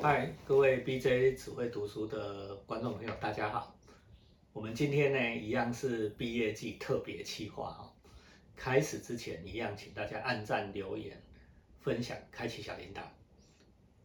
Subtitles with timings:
[0.00, 3.74] 嗨，各位 BJ 只会读书的观众朋友，大家好。
[4.52, 7.92] 我们今天呢，一样是毕业季特别企划哈。
[8.54, 11.20] 开始之前，一样请大家按赞、留言、
[11.80, 13.00] 分享、开启小铃铛。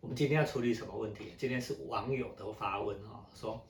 [0.02, 1.32] 我们今天要处理什么问题？
[1.38, 3.64] 今天是网友的发问哈，说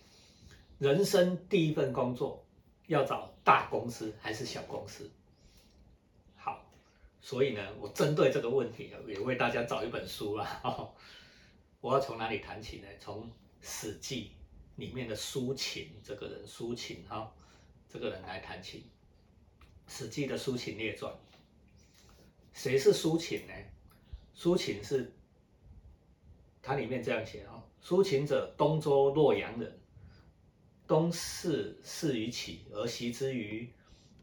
[0.79, 2.45] 人生第一份工作
[2.87, 5.11] 要找大公司还是小公司？
[6.37, 6.63] 好，
[7.19, 10.61] 所以呢，我针对这个问题，也为大家找一本书啦。
[11.83, 12.87] 我要从哪里谈起呢？
[12.97, 13.23] 从
[13.59, 14.31] 《史记》
[14.79, 17.29] 里面的苏秦这个人，苏秦哈，
[17.89, 18.85] 这个人来谈起，
[19.85, 21.13] 《史记》的苏秦列传。
[22.53, 23.53] 谁是苏秦呢？
[24.33, 25.11] 苏秦是，
[26.61, 29.77] 它里面这样写哦：苏秦者，东周洛阳人，
[30.87, 33.69] 东氏祀于齐，而习之于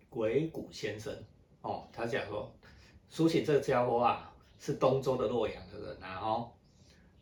[0.09, 1.15] 鬼谷先生。
[1.61, 2.51] 哦，他讲说，
[3.11, 6.53] 苏秦这个家伙啊，是东周的洛阳的人啊，哦。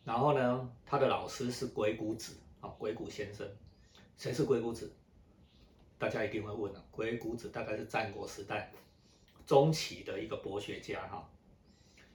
[0.09, 3.47] 然后呢，他的老师是鬼谷子啊，鬼谷先生。
[4.17, 4.91] 谁是鬼谷子？
[5.99, 6.83] 大家一定会问了。
[6.91, 8.73] 鬼谷子大概是战国时代
[9.45, 11.29] 中期的一个博学家哈，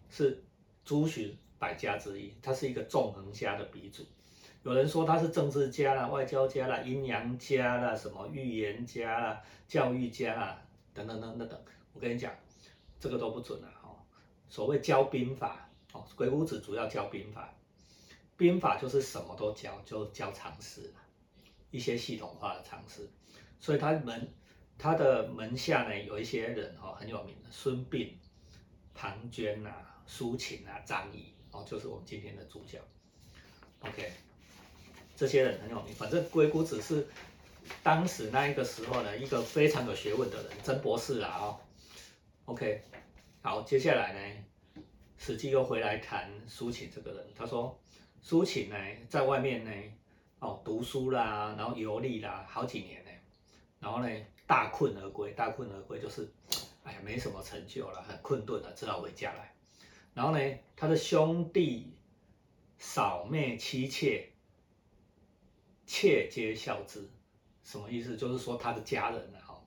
[0.09, 0.43] 是
[0.83, 4.03] 诸荀百家之一，他是一个纵横家的鼻祖。
[4.63, 10.59] 有人说他是政治家啦、外交家啦、阴阳家啦、什么预言家啦、教育家啦
[10.95, 11.61] 等等等等等。
[11.93, 12.33] 我跟你讲，
[12.99, 13.95] 这个都不准了哈。
[14.49, 17.53] 所谓教兵法哦，鬼谷子主要教兵法。
[18.35, 20.91] 兵法就是什么都教，就教常识，
[21.69, 23.07] 一些系统化的常识。
[23.59, 24.27] 所以他门
[24.77, 28.09] 他的门下呢，有一些人哦很有名的，孙膑、
[28.93, 32.81] 庞涓啊、苏秦啊、张仪哦，就是我们今天的主角。
[33.81, 34.11] OK，
[35.15, 35.93] 这些人很有名。
[35.93, 37.07] 反正鬼谷子是
[37.83, 41.59] 当时那一个时候呢，一个非常有学问的人，真博士啦哦。
[42.45, 42.81] OK，
[43.41, 44.83] 好，接下来呢，
[45.17, 47.79] 史记又回来谈苏秦这个人，他说。
[48.25, 48.77] 苏秦呢，
[49.09, 49.71] 在外面呢，
[50.39, 53.11] 哦，读书啦，然后游历啦，好几年呢，
[53.81, 54.09] 然后呢，
[54.47, 55.33] 大困而归。
[55.33, 56.31] 大困而归就是，
[56.85, 59.53] 哎呀，没什么成就了，很困顿了，只好回家来。
[60.13, 60.39] 然后呢，
[60.77, 61.93] 他的兄弟、
[62.77, 64.29] 嫂妹、妻妾，
[65.85, 67.05] 妾皆孝之。
[67.65, 68.15] 什么意思？
[68.15, 69.59] 就是说他的家人呢，哦，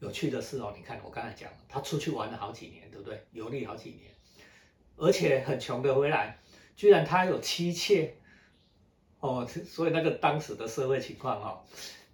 [0.00, 3.24] 有趣的是哦，你看我刚才讲，他出去玩了好几年，对不对？
[3.30, 4.12] 游历好几年，
[4.96, 6.39] 而且很穷的回来。
[6.80, 8.16] 居然他有妻妾
[9.18, 11.62] 哦，所以那个当时的社会情况哈，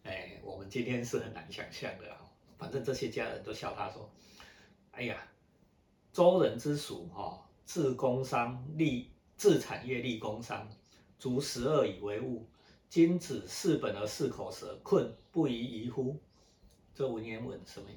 [0.02, 2.16] 哎，我们今天是很难想象的哦。
[2.58, 4.10] 反正这些家人都笑他说
[4.90, 5.16] ：“哎呀，
[6.12, 10.68] 周人之属哈，自工商立，自产业立工商，
[11.16, 12.44] 足十二以为物。
[12.88, 16.18] 今子四本而四口舌，困不宜宜乎？”
[16.92, 17.88] 这文言文什么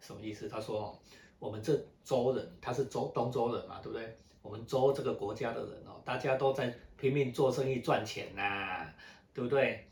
[0.00, 0.48] 什么意思？
[0.48, 1.00] 他说
[1.38, 8.86] ：“我们这周人，他是周东周人嘛，对不对？”我们周这个国家的人哦，大家都在拼命做生意赚钱呐，
[9.34, 9.84] 对不对？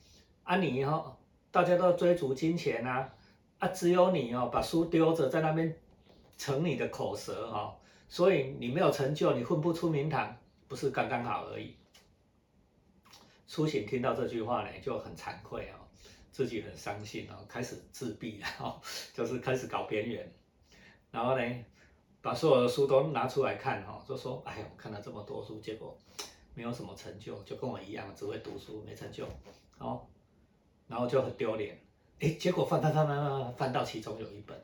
[0.44, 1.16] 啊，你哦，
[1.50, 3.08] 大家都追逐金钱呐，
[3.58, 5.76] 啊，只有你哦，把书丢着在那边
[6.38, 7.74] 逞你的口舌哦，
[8.08, 10.36] 所以你没有成就，你混不出名堂，
[10.68, 11.74] 不是刚刚好而已。
[13.48, 15.82] 苏醒听到这句话呢，就很惭愧哦，
[16.30, 18.80] 自己很伤心哦，开始自闭哦，
[19.12, 20.32] 就是开始搞边缘，
[21.10, 21.44] 然后呢？
[22.24, 25.94] 把所有的书都拿出来看哈，就说：“哎呀，我看了这么多书，结果
[26.54, 29.28] 没有什么成就，就跟我一样，只会读书没成就。”
[29.76, 30.06] 哦，
[30.88, 31.78] 然后就很丢脸。
[32.20, 34.58] 哎，结果翻翻翻翻翻翻到其中有一本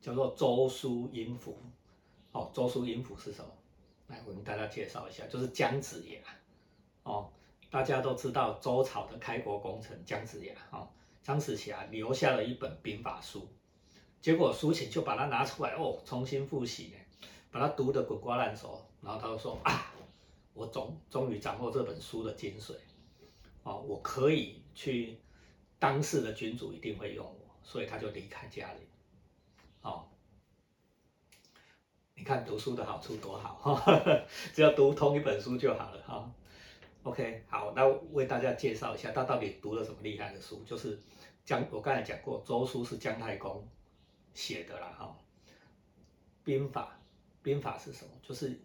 [0.00, 1.58] 叫做《周书音符》。
[2.38, 3.50] 哦，《周书音符》是什么？
[4.06, 6.20] 来，我跟大家介绍一下，就是姜子牙。
[7.02, 7.28] 哦，
[7.68, 10.54] 大家都知道周朝的开国功臣姜子牙。
[10.70, 10.88] 哦，
[11.20, 13.48] 姜子牙留下了一本兵法书。
[14.22, 16.94] 结果苏秦就把它拿出来哦， 重新复习，
[17.50, 19.92] 把它读得滚瓜烂熟，然后他就说啊，
[20.54, 22.74] 我终终于掌握这本书的精髓，
[23.64, 25.18] 哦，我可以去
[25.80, 28.86] 当世的君主一定会用我，所以他就离开家里，
[29.82, 30.06] 哦，
[32.14, 34.24] 你看读书的好处多好哈，
[34.54, 36.32] 只要读通一本书就好了哈。
[37.02, 40.96] OK，好，那为大家介绍一下他到底读了什么厉害的书，就是
[41.44, 43.66] 姜，我刚才讲过，周书是姜太公。
[44.34, 45.16] 写的啦哈，
[46.44, 46.98] 兵法，
[47.42, 48.10] 兵法是什么？
[48.22, 48.58] 就是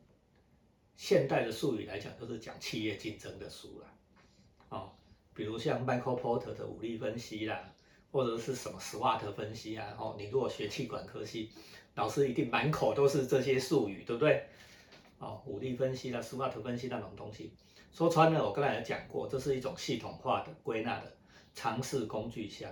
[0.96, 3.88] 现代的术语来讲，就是讲企业竞争的书啦，
[4.70, 4.92] 哦，
[5.34, 7.74] 比如像 Michael Porter 的武力分析啦，
[8.12, 11.52] 或者是什么 SWOT 分析啊，哦，你如果学气管科系，
[11.96, 14.48] 老师一定满口都是这些术语，对不对？
[15.20, 17.54] 哦，武力分析啦，SWOT 分析那种东西，
[17.92, 21.18] 说穿了，我刚才也讲过，这是一种系统化的归纳的
[21.54, 22.72] 尝试工具箱，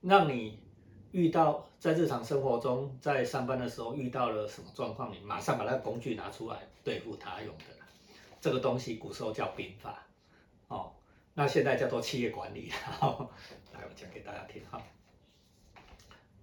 [0.00, 0.65] 让你。
[1.16, 7.64] 遇到在日常生活中，在上班的时候遇到了什么状况，你马上把那个工具拿出来对付他用的，
[8.38, 10.06] 这个东西古时候叫兵法，
[10.68, 10.92] 哦，
[11.32, 12.68] 那现在叫做企业管理。
[12.68, 14.82] 来，我讲给大家听哈。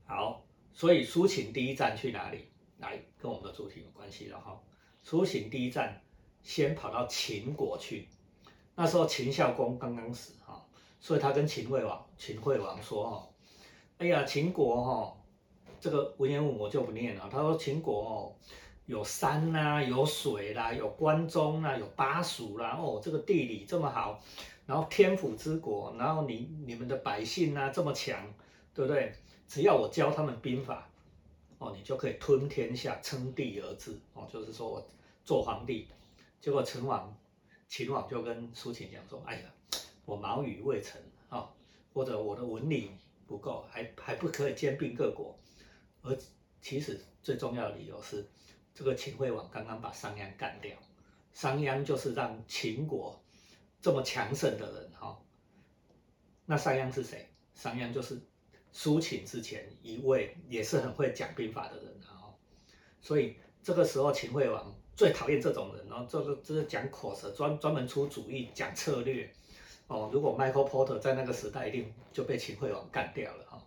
[0.08, 0.44] 好，
[0.74, 2.48] 所以苏秦第一站去哪里？
[2.80, 4.60] 来，跟我们的主题有关系了哈。
[5.04, 6.02] 苏秦第一站
[6.42, 8.08] 先跑到秦国去，
[8.74, 10.66] 那时候秦孝公刚刚死哈，
[11.00, 13.28] 所以他跟秦惠王秦惠王说哈，
[14.04, 15.16] 哎呀，秦国哈，
[15.80, 17.30] 这个文言文我就不念了。
[17.32, 18.36] 他说秦国哦，
[18.86, 24.20] 有山呐，有水啦，有关中啦，有巴蜀啦，哦，这个地理这么好，
[24.66, 28.22] 然后天府之国，然后你你们的百姓啊这么强，
[28.74, 29.14] 对不对？
[29.48, 30.86] 只要我教他们兵法，
[31.60, 34.86] 哦，你就可以吞天下，称帝而治，哦，就是说我
[35.24, 35.88] 做皇帝。
[36.42, 37.16] 结果秦王、
[37.70, 39.44] 秦王就跟苏秦讲说：“哎呀，
[40.04, 41.48] 我毛羽未成，哦，
[41.94, 42.92] 或者我的文理
[43.34, 45.36] 不够，还还不可以兼并各国。
[46.04, 46.16] 而
[46.62, 48.30] 其实最重要的理由是，
[48.76, 50.78] 这个秦惠王刚刚把商鞅干掉，
[51.34, 53.20] 商鞅就是让秦国
[53.82, 55.20] 这么强盛的人，哈。
[56.46, 57.28] 那商鞅是谁？
[57.56, 58.22] 商鞅就是。”
[58.76, 62.34] 苏秦之前一位也是很会讲兵法的人，然后，
[63.00, 69.32] 所以这个时候秦惠王最讨厌这种人，然后这个这是讲口舌，专专门出主意讲策略，
[69.94, 73.64] 哦，如果 Michael Porter 在那个时代一定就被秦惠王干掉了哈，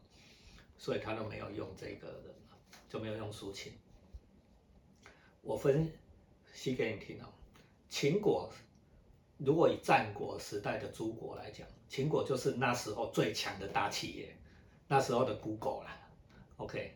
[0.76, 2.34] 所以他都没有用这个人，
[2.88, 3.72] 就没有用苏秦。
[5.40, 5.88] 我分
[6.52, 7.28] 析给你听哦，
[7.88, 8.50] 秦国
[9.38, 14.36] 如果以战国时代的诸国来讲，秦国就是那时候最强的大企业。
[14.88, 15.96] 那时候的 Google 啦
[16.56, 16.92] ，OK，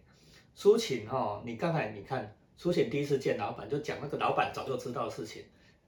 [0.56, 5.44] 苏秦哈，你刚才你看苏秦第一次见老板就讲那个老板早就知道的事情，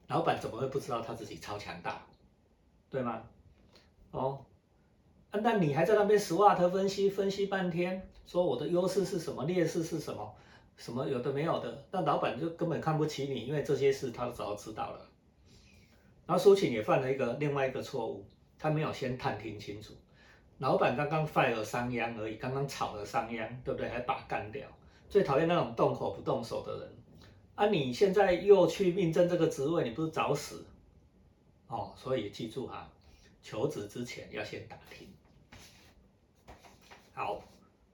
[0.06, 2.06] 老板怎么会不知道他自己超强大，
[2.92, 3.22] 对吗？
[4.10, 4.44] 哦，
[5.32, 10.34] 那你还在那边 SWOT 分析分析半天，说我的优势是什么，劣势是什么，
[10.76, 15.08] 什么有的没有的，那老板就根本看不起你，因为这些事他都早就知道了。
[16.26, 18.26] 然后苏秦也犯了一个另外一个错误，
[18.58, 19.94] 他没有先探听清楚。
[20.58, 23.88] 老板刚刚 fire 商鞅而已，刚刚炒了商鞅，对不对？
[23.88, 24.68] 还把干掉，
[25.08, 26.88] 最讨厌那种动口不动手的人。
[27.54, 30.64] 啊，你现在又去应征这个职位，你不是找死？
[31.72, 32.86] 哦，所以记住哈，
[33.42, 35.08] 求职之前要先打听。
[37.14, 37.42] 好，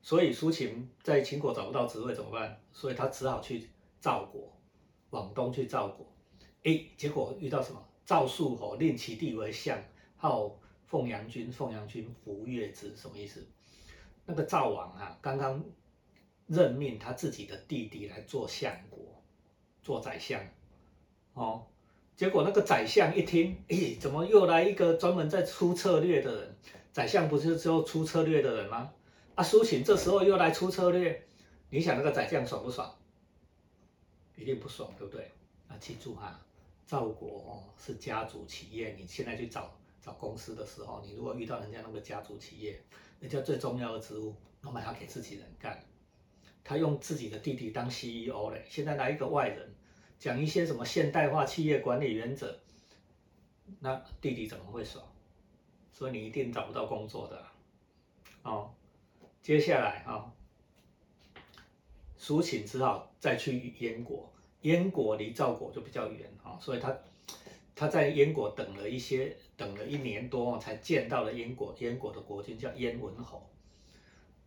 [0.03, 2.61] 所以苏秦在秦国找不到职位怎么办？
[2.73, 3.69] 所以他只好去
[4.01, 4.53] 赵国，
[5.11, 6.05] 往东去赵国。
[6.65, 7.81] 哎，结果遇到什么？
[8.05, 9.81] 赵肃侯令其弟为相，
[10.17, 10.53] 号。
[10.89, 13.47] 凤阳君，凤阳君服月之，什么意思？
[14.25, 15.63] 那个赵王啊，刚刚
[16.47, 18.99] 任命他自己的弟弟来做相国，
[19.83, 20.43] 做宰相，
[21.35, 21.67] 哦，
[22.19, 26.56] 结果那个宰相一听，咦，怎么又来一个专门在出策略的人？
[26.93, 28.93] 宰相不是只有出策略的人吗？
[29.37, 31.25] 啊，苏秦这时候又来出策略，
[31.70, 32.93] 你想那个宰相爽不爽？
[34.35, 35.31] 一定不爽，对不对？
[35.69, 36.44] 啊，记住哈，
[36.88, 39.73] 赵国哦是家族企业，你现在去找。
[40.05, 42.81] 找公司的时候，你如果遇到人家那个家族企业，
[43.21, 45.81] 人家最重要的职务，老板要给自己人干，
[46.64, 48.64] 他用自己的弟弟当 CEO 嘞。
[48.69, 49.73] 现在来一个外人，
[50.19, 52.59] 讲一些什么现代化企业管理原则，
[53.81, 55.05] 那弟弟怎么会爽？
[55.93, 57.44] 所以你一定找不到工作的。
[58.43, 58.70] 哦，
[59.43, 60.32] 接下来啊，
[62.17, 64.31] 苏秦只好再去燕国，
[64.62, 66.97] 燕国离赵国就比较远啊，所以他。
[67.81, 71.73] 他在燕国等了一些，等了一年多，才见到了燕国。
[71.78, 73.49] 燕国的国君叫燕文侯，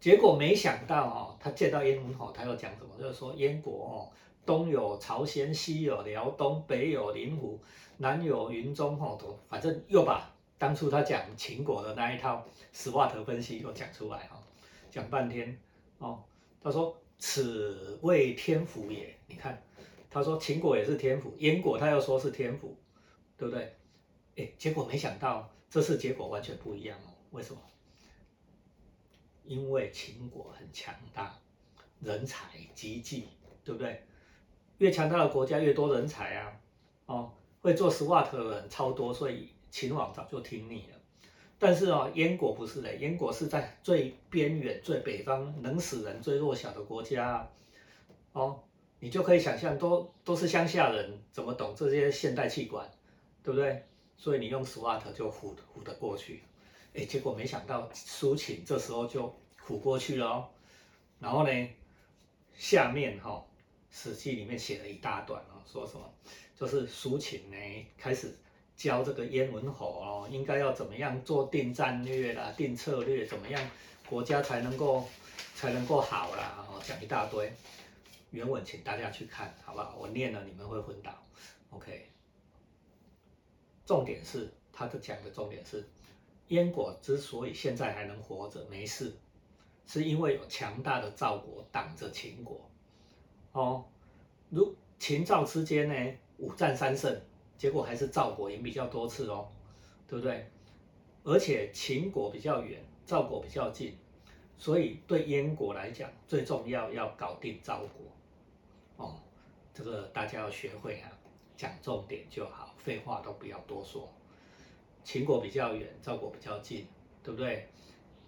[0.02, 2.94] 结果没想到哦，他见到燕文侯，他又讲什么？
[3.00, 4.12] 就是说燕国哦，
[4.46, 7.60] 东有朝鲜，西有辽东，北有灵湖，
[7.98, 14.42] 南有云中哦，反正又把当初他讲秦国的那一套史话头分析又讲出来哈，
[14.90, 15.58] 讲半天
[16.00, 16.24] 哦。
[16.62, 19.16] 他说此谓天府也。
[19.28, 19.62] 你看，
[20.10, 22.76] 他说秦国也是天府，燕国他又说是天府。
[23.38, 23.76] 对不对？
[24.36, 27.10] 哎，结果没想到这次结果完全不一样哦。
[27.32, 27.60] 为什么？
[29.46, 31.40] 因为秦国很强大，
[32.02, 33.30] 人才济济，
[33.64, 34.06] 对不对？
[34.82, 36.52] 越强大的国家越多人才啊。
[37.06, 40.98] 哦，会做 SWOT 的人超多，所以秦王早就听腻了。
[41.60, 47.48] 但是哦，燕国不是的，燕国是在最边远、最北方，能死人、最弱小的国家。
[48.34, 48.60] 哦，
[49.00, 52.90] 你就可以想象，都都是乡下人，怎么懂这些现代器官？
[53.44, 53.84] 对不对？
[54.18, 56.42] 所以你用 SWOT 就唬唬得过去，
[56.96, 59.32] 哎，结果没想到苏秦这时候就
[59.64, 60.50] 唬过去了哦。
[61.20, 61.70] 然后呢，
[62.56, 63.30] 下面哈
[63.92, 66.14] 《史记》里面写了一大段哦，说什么？
[66.58, 67.58] 就是苏秦呢
[67.98, 68.34] 开始
[68.78, 73.70] 教这个燕文侯哦，应该要怎么样做定战略啦、定策略，怎么样
[74.08, 75.06] 国家才能够
[75.56, 77.52] 才能够好啦，哦，讲一大堆。
[78.32, 79.96] 原文请大家去看，好不好？
[80.00, 81.12] 我念了你们会昏倒。
[81.72, 82.08] OK。
[83.86, 85.86] 重点是他的讲的重点是，
[86.48, 89.14] 燕国之所以现在还能活着没事，
[89.86, 92.71] 是因为有强大的赵国挡着秦国。
[93.52, 93.84] 哦，
[94.50, 97.22] 如秦赵之间呢，五战三胜，
[97.58, 99.48] 结果还是赵国赢比较多次哦，
[100.08, 100.50] 对不对？
[101.24, 103.96] 而且秦国比较远，赵国比较近，
[104.58, 109.06] 所以对燕国来讲，最重要要搞定赵国。
[109.06, 109.16] 哦，
[109.74, 111.12] 这个大家要学会啊，
[111.56, 114.08] 讲重点就好，废话都不要多说。
[115.04, 116.88] 秦国比较远，赵国比较近，
[117.24, 117.68] 对不对？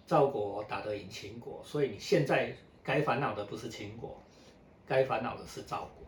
[0.06, 4.20] 赵国打得赢秦国，所以你现在该烦恼的不是秦国，
[4.86, 6.06] 该烦恼的是赵国。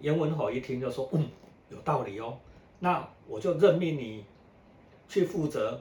[0.00, 1.28] 严文侯一听就说：“嗯，
[1.70, 2.38] 有道理哦，
[2.78, 4.24] 那我就任命你。”
[5.08, 5.80] 去负责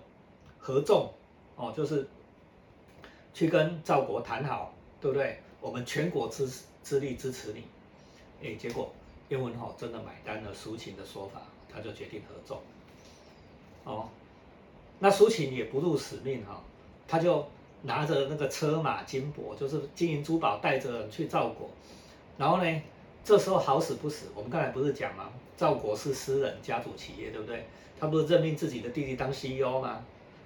[0.59, 1.11] 合纵，
[1.55, 2.07] 哦，就是
[3.33, 4.71] 去跟赵国谈好，
[5.01, 5.39] 对不对？
[5.59, 6.47] 我们全国之
[6.83, 7.63] 之力支持你，
[8.43, 8.93] 哎，结果
[9.29, 11.41] 燕文侯真的买单了苏秦的说法，
[11.73, 12.61] 他就决定合纵。
[13.83, 14.07] 哦，
[14.99, 16.61] 那苏秦也不辱使命哈，
[17.07, 17.47] 他就
[17.85, 21.69] 拿着那个车马金帛，就是金银珠宝，带着去赵国，
[22.37, 22.81] 然后呢，
[23.23, 25.29] 这时候好死不死，我们刚才不是讲吗？
[25.55, 27.65] 赵国是私人家族企业，对不对？
[27.99, 30.03] 他不是任命自己的弟弟当 CEO 吗？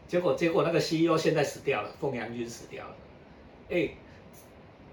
[0.08, 2.96] 结果结果那个 CEO 现在死掉了，凤阳君死掉了。
[3.70, 3.90] 哎，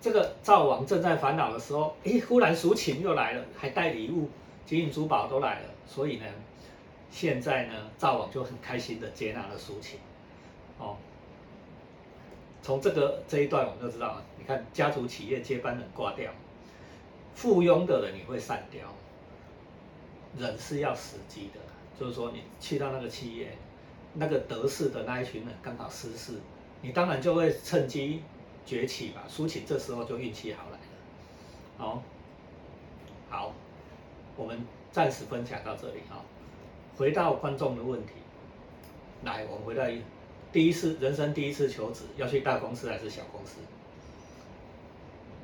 [0.00, 4.28] 这个赵王正在烦恼的时候，哎，忽然苏秦又来了，还带礼物，
[4.64, 5.68] 金银珠宝都来了。
[5.86, 6.24] 所以呢，
[7.10, 9.98] 现在呢，赵王就很开心的接纳了苏秦。
[10.78, 10.96] 哦，
[12.66, 16.32] 从这个这一段我们就知道，你看家族企业接班人挂掉，
[17.32, 18.92] 附庸的人你会散掉，
[20.37, 21.61] 人是要时机的。
[21.96, 23.56] 就是说，你去到那个企业，
[24.14, 26.32] 那个得势的那一群人刚好失势，
[26.82, 28.20] 你当然就会趁机
[28.66, 29.23] 崛起吧。
[29.28, 30.85] 苏秦这时候就运气好来了。
[31.78, 32.02] 好，
[33.30, 33.54] 好，
[34.37, 34.58] 我们
[34.90, 36.18] 暂时分享到这里啊。
[36.96, 38.14] 回到观众的问题，
[39.23, 39.85] 来，我们回到
[40.56, 43.56] 第一次人生第一次求职，要去大公司还是小公司？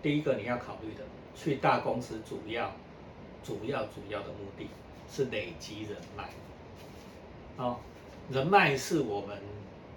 [0.01, 1.05] 第一个你要考虑的，
[1.37, 2.73] 去大公司主要、
[3.45, 4.69] 主要、主要的目的。
[5.13, 6.31] 是累积人脉，
[7.59, 7.77] 哦，
[8.31, 9.37] 人脉是我们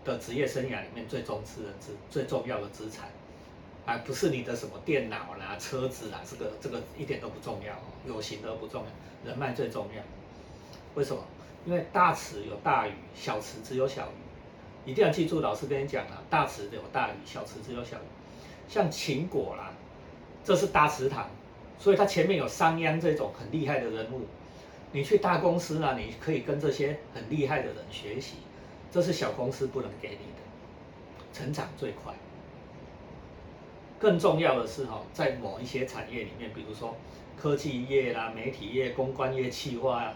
[0.04, 3.08] 的职业生涯里面最重视的资最重要的资产，
[3.86, 7.74] 而不是你的什么电脑啦、车子啦，这个这个一点都不重要，
[8.06, 10.04] 有形的不重要，人脉最重要。
[10.96, 11.24] 为什么？
[11.66, 14.25] 因为大池有大鱼，小池只有小鱼，
[14.86, 18.06] 一定要记住老师跟你讲了，大池子有大鱼，小池子有小鱼。
[18.68, 19.72] 像秦国啦，
[20.44, 21.30] 这是大池塘，
[21.78, 24.26] 所以它前面有商鞅这种很厉害的人物。
[24.92, 28.36] 你去大公司呢，你可以跟这些很厉害的人学习，
[28.92, 30.42] 这是小公司不能给你的，
[31.34, 32.14] 成长最快。
[34.00, 36.96] 更重要的是哈，在某一些产业里面，比如说
[37.38, 40.14] 科技业啦、媒体业、公关业、企划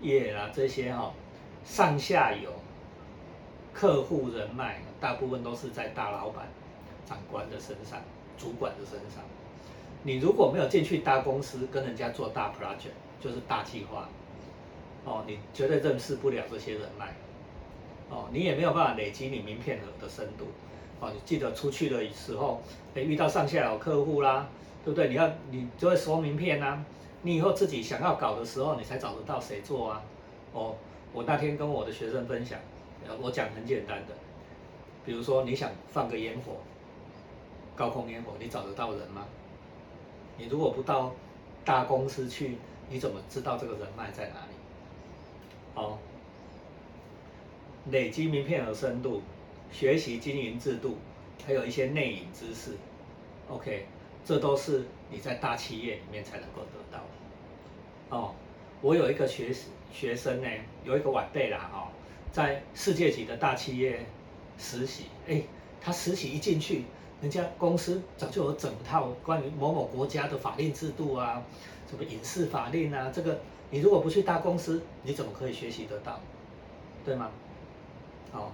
[0.00, 1.12] 业啦这些哈，
[1.64, 2.52] 上下游
[3.72, 6.46] 客户人脉，大部分都是在大老板、
[7.06, 7.98] 长官的身上、
[8.38, 9.22] 主管的身上。
[10.02, 14.08] 你如果没有进去大公司跟人家做大 project，就是大计划，
[15.04, 17.14] 哦，你绝对认识不了这些人脉，
[18.10, 20.46] 哦，你也没有办法累积你名片的的深度，
[21.00, 22.60] 哦，你记得出去的时候，
[22.94, 24.48] 哎，遇到上下游客户啦，
[24.84, 25.08] 对不对？
[25.08, 26.84] 你要你就会收名片呐，
[27.22, 30.02] 你以后自己想要搞的时候，你才找得到谁做啊？
[30.52, 30.74] 哦，
[31.12, 32.58] 我那天跟我的学生分享，
[33.20, 34.14] 我讲很简单的，
[35.04, 36.56] 比如说你想放个烟火，
[37.76, 39.26] 高空烟火，你找得到人吗？
[40.38, 41.12] 你如果不到
[41.64, 42.56] 大公司去。
[42.90, 44.54] 你怎么知道这个人脉在哪里？
[45.74, 45.96] 哦，
[47.90, 49.22] 累积名片和深度，
[49.70, 50.98] 学习经营制度，
[51.46, 52.76] 还有一些内隐知识
[53.48, 53.86] ，OK，
[54.26, 58.16] 这都是你在大企业里面才能够得到的。
[58.16, 58.34] 哦，
[58.82, 59.54] 我有一个学
[59.90, 60.48] 学生呢，
[60.84, 61.88] 有一个晚辈啦，哦，
[62.32, 64.04] 在世界级的大企业
[64.58, 65.42] 实习，哎，
[65.80, 66.86] 他实习一进去，
[67.20, 71.42] 人家公司早就有整套关于某某国家的法令制度啊。
[71.90, 73.12] 什么影视法令啊？
[73.14, 76.18] 这个你如果不去大公司，你怎么可以学习得到？
[77.04, 77.30] 对吗？
[78.32, 78.50] 哦，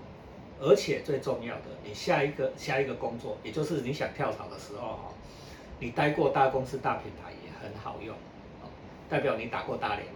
[0.61, 5.13] 而且最重要的，你下一个下一个工作，也就是你想跳槽的时候哈，
[5.79, 8.13] 你待过大公司、大品牌也很好用，
[9.09, 10.07] 代表你打过大联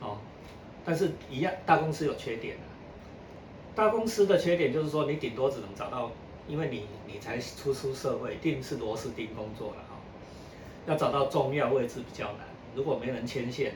[0.00, 0.18] 盟哦。
[0.84, 2.62] 但是一样，大公司有缺点的。
[3.74, 6.10] 大公司的缺点就是说，你顶多只能找到，
[6.48, 9.96] 因为你你才初出社会，一定是螺丝钉工作了哈。
[10.86, 12.40] 要找到重要位置比较难，
[12.74, 13.74] 如果没人牵线，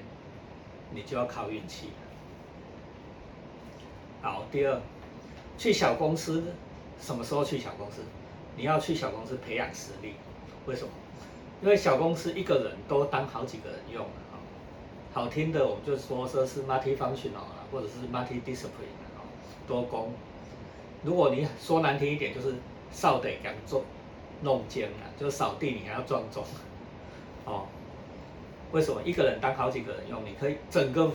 [0.92, 1.90] 你就要靠运气。
[4.20, 4.80] 好，第二，
[5.56, 6.42] 去小公司，
[7.00, 8.02] 什么时候去小公司？
[8.56, 10.14] 你要去小公司培养实力，
[10.66, 10.88] 为什么？
[11.62, 14.25] 因为小公司一个人都当好几个人用啊，
[15.16, 17.40] 好听的我们就说说是 multi-functional，
[17.73, 19.25] 或者是 multi-discipline 啊，
[19.66, 20.12] 多工。
[21.02, 22.54] 如果你说难听一点，就是
[22.90, 23.82] 扫地敢做
[24.42, 26.44] 弄尖啊，就是扫地你还要撞钟，
[27.46, 27.64] 哦。
[28.73, 30.23] 为什么一个人当好几个人用？
[30.23, 31.11] 你可以整个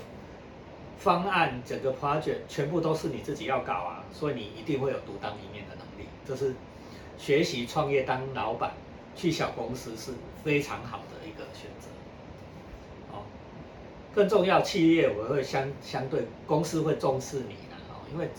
[0.98, 6.10] 方案、整个 project 全部都是你自己要搞啊，所以你一定会有独当一面的能力。
[6.25, 6.55] 这是
[7.20, 8.72] 学习创业当老板，
[9.15, 10.12] 去小公司是
[10.43, 11.88] 非常好的一个选择。
[14.13, 18.30] 更重要，企业我会相相对公司会重视你的哦，因为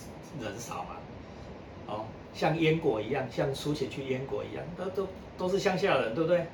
[0.41, 0.97] 人少嘛。
[1.87, 6.47] 哦，像燕国一样，像苏秦去燕国一样，都都都是乡下人，对不对？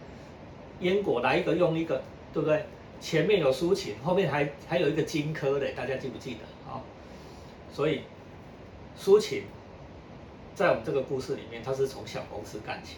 [0.81, 2.03] 燕国来一个用一个。
[2.31, 2.63] 对不对？
[3.01, 6.79] 前面有苏秦，后面还还有一个荆轲的，大家记不记得啊？
[7.73, 8.03] 所以
[8.95, 9.45] 苏秦
[10.55, 12.97] 在我们这个故事里面，他是从小公司干起，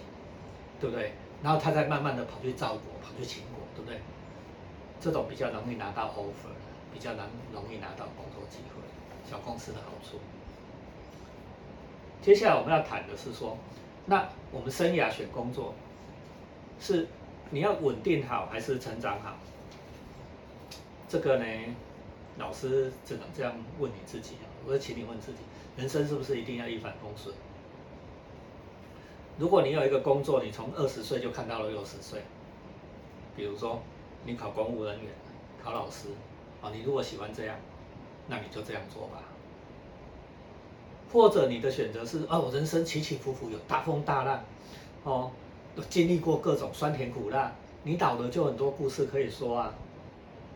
[0.81, 1.13] 对不对？
[1.45, 4.01] 然后他再慢慢的跑去赵国，跑去秦国，对不对？
[5.01, 6.53] 这种比较容易拿到 offer，
[6.93, 10.19] 比较难容易拿到工作机会，小公司的好处。
[12.21, 13.57] 接下来我们要谈的是说，
[14.07, 15.75] 那我们生涯选工作
[16.79, 17.07] 是。
[17.53, 19.35] 你要稳定好还是成长好？
[21.09, 21.45] 这个呢，
[22.39, 24.47] 老师只能这样问你自己啊。
[24.65, 25.39] 我请你问自己，
[25.77, 27.35] 人生是不是一定要一帆风顺？
[29.37, 32.23] 如果你有一个工作，你从二十岁就看到了六十岁，
[33.35, 33.83] 比如说
[34.25, 35.11] 你考公务人员、
[35.63, 36.09] 考老师
[36.63, 37.57] 啊，你如果喜欢这样，
[38.29, 39.23] 那你就这样做吧。
[41.13, 44.45] 或者你的选择是，哦，我人生起起伏伏，有大风大浪，
[45.05, 45.31] 哦。
[45.89, 47.51] 经历过各种酸甜苦辣，
[47.85, 49.73] 你倒的就很多故事可以说啊，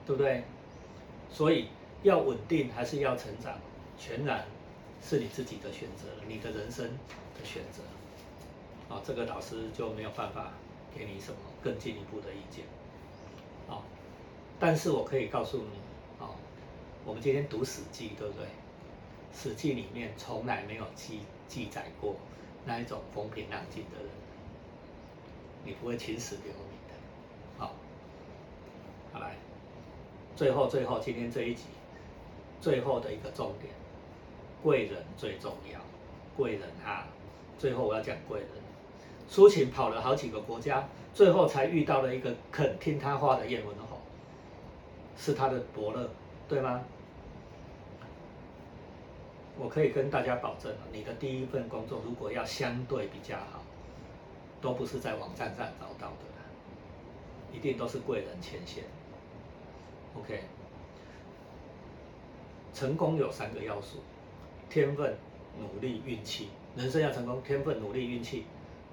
[0.05, 0.45] 对不对？
[1.31, 1.69] 所以
[2.03, 3.55] 要稳定还是要成长，
[3.99, 4.45] 全然
[5.03, 7.83] 是你自己的选择，你的人生的选择。
[8.95, 10.53] 啊，这个导师就没有办法
[10.95, 12.65] 给你什么更进一步的意见。
[14.59, 15.79] 但是我可以告诉你，
[16.19, 16.35] 哦，
[17.05, 18.47] 我们今天读《史记》，对不对？
[19.33, 22.15] 《史记》里面从来没有记记载过
[22.65, 24.09] 那一种风平浪静的人。
[25.65, 26.95] 你不会青史留名的，
[27.59, 27.73] 好，
[29.13, 29.35] 好来，
[30.37, 31.65] 最后最后今天这一集，
[32.61, 33.73] 最后的一个重点，
[34.63, 35.81] 贵人最重要，
[36.37, 37.09] 贵人啊，
[37.59, 38.49] 最后我要讲贵人，
[39.27, 43.84] 苏秦跑了好几个国家，最后才遇到了一个肯听他话的燕文侯，
[45.17, 46.09] 是他的伯乐，
[46.49, 46.83] 对吗？
[49.59, 53.63] 我可以跟大家保证，你的第一份工作如果要相对比较好。
[54.61, 56.17] 都不是在网站上找到的，
[57.53, 58.83] 一定都是贵人牵线。
[60.17, 60.43] OK，
[62.73, 63.99] 成功有三个要素：
[64.71, 65.15] 天分、
[65.59, 66.49] 努力、运气。
[66.75, 68.47] 人生要成功，天分、努力、运气，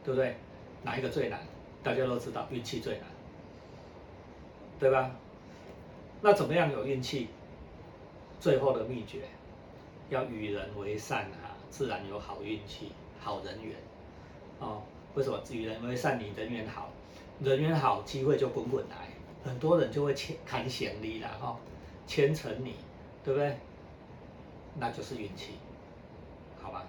[0.04, 0.36] 对不对？
[0.84, 1.40] 哪一个最难？
[1.82, 3.06] 大家都知道，运气最难，
[4.78, 5.10] 对吧？
[6.22, 7.30] 那怎么样有运气？
[8.40, 9.22] 最后的秘诀，
[10.10, 13.76] 要与人为善啊，自然有好运气、好人缘，
[14.60, 14.82] 哦。
[15.14, 16.90] 为什么与人为善，你人缘好，
[17.40, 19.10] 人缘好，机会就滚滚来，
[19.44, 21.60] 很多人就会牵看显力了哈，
[22.08, 22.76] 牵成你，
[23.24, 23.58] 对不对？
[24.80, 25.56] 那就是运气，
[26.62, 26.86] 好吧？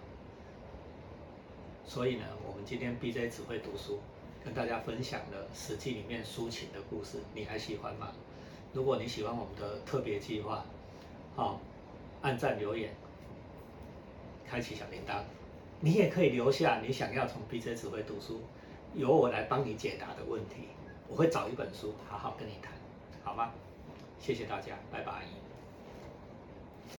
[1.85, 3.99] 所以呢，我们今天 BJ 只会读书，
[4.45, 8.13] 跟大家分享了《史记》里面抒情的故事，你还喜欢吗？
[8.73, 10.65] 如果你喜欢我们的特别计划，
[11.37, 11.61] 好，
[12.23, 12.95] 按赞留言，
[14.49, 15.23] 开启小铃铛。
[15.81, 18.41] 你也可以留下你想要从 BJ 指挥读书，
[18.95, 20.69] 由我来帮你解答的问题，
[21.09, 22.73] 我会找一本书好好跟你谈，
[23.23, 23.51] 好吗？
[24.19, 25.52] 谢谢大家，拜拜。